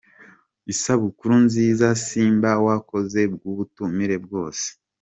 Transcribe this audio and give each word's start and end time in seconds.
Isabukuru 0.73 1.33
nziza 1.45 1.87
Simba 2.05 2.51
wakoze 2.65 3.19
ku 3.31 3.35
bw’ubutumire 3.41 4.15
bwose.” 4.25 4.65